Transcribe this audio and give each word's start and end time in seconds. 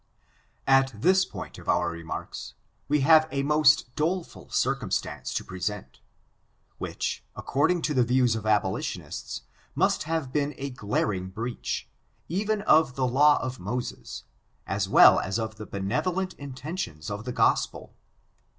At 0.65 0.99
this 0.99 1.25
point 1.25 1.59
of 1.59 1.69
our 1.69 1.91
remarks, 1.91 2.55
we 2.87 3.01
have 3.01 3.27
a 3.29 3.43
most 3.43 3.93
dole 3.95 4.23
ful 4.23 4.49
circumstance 4.49 5.31
to 5.35 5.43
present, 5.43 5.99
which, 6.79 7.23
according 7.35 7.83
to 7.83 7.93
the 7.93 8.03
views 8.03 8.35
of 8.35 8.47
abolitionists, 8.47 9.43
must 9.75 10.05
have 10.09 10.33
been 10.33 10.55
a 10.57 10.71
glaring 10.71 11.29
breach, 11.29 11.87
even 12.27 12.63
of 12.63 12.95
the 12.95 13.05
law 13.05 13.37
of 13.43 13.59
Moses, 13.59 14.23
as 14.65 14.89
well 14.89 15.19
as 15.19 15.37
of 15.37 15.57
the 15.57 15.67
benevolent 15.67 16.33
intentions 16.33 17.11
of 17.11 17.23
the 17.23 17.31
Gospel. 17.31 17.93